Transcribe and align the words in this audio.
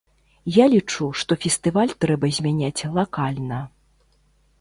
Я 0.53 0.65
лічу, 0.75 1.09
што 1.23 1.37
фестываль 1.43 1.93
трэба 2.05 2.31
змяняць 2.39 2.85
лакальна. 2.97 3.61